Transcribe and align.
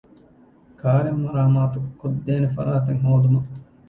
ކާރެއް 0.79 1.21
މަރާމާތުކޮށްދޭނެ 1.23 2.47
ފަރާތެއް 2.55 3.01
ހޯދުމަށް 3.05 3.49